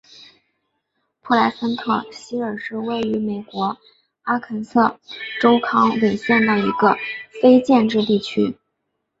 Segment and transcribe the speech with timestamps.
[1.21, 3.77] 普莱森特希尔是位于美国
[4.23, 4.99] 阿肯色
[5.39, 6.97] 州康韦县的一个
[7.39, 8.57] 非建制地区。